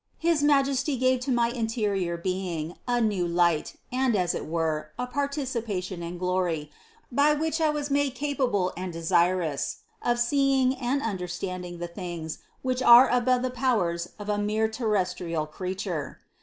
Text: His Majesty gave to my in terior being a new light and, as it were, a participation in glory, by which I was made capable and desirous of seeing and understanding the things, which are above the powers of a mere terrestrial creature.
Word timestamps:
His 0.17 0.41
Majesty 0.41 0.97
gave 0.97 1.19
to 1.19 1.31
my 1.31 1.49
in 1.49 1.67
terior 1.67 2.17
being 2.19 2.75
a 2.87 2.99
new 2.99 3.27
light 3.27 3.75
and, 3.91 4.15
as 4.15 4.33
it 4.33 4.47
were, 4.47 4.89
a 4.97 5.05
participation 5.05 6.01
in 6.01 6.17
glory, 6.17 6.71
by 7.11 7.35
which 7.35 7.61
I 7.61 7.69
was 7.69 7.91
made 7.91 8.15
capable 8.15 8.73
and 8.75 8.91
desirous 8.91 9.81
of 10.01 10.17
seeing 10.17 10.73
and 10.73 11.03
understanding 11.03 11.77
the 11.77 11.87
things, 11.87 12.39
which 12.63 12.81
are 12.81 13.09
above 13.09 13.43
the 13.43 13.51
powers 13.51 14.09
of 14.17 14.27
a 14.27 14.39
mere 14.39 14.67
terrestrial 14.67 15.45
creature. 15.45 16.17